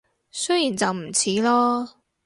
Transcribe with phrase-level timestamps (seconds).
[0.31, 1.89] 雖然就唔似囉